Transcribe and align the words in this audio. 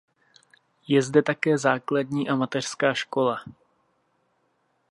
Je 0.87 1.01
zde 1.01 1.21
také 1.21 1.57
základní 1.57 2.29
a 2.29 2.35
mateřská 2.35 2.93
škola. 2.93 3.43